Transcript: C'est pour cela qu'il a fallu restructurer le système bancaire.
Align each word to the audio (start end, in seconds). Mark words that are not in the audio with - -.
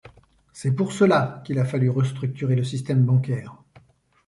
C'est 0.51 0.71
pour 0.71 0.93
cela 0.93 1.43
qu'il 1.45 1.59
a 1.59 1.63
fallu 1.63 1.87
restructurer 1.87 2.55
le 2.55 2.63
système 2.63 3.05
bancaire. 3.05 3.53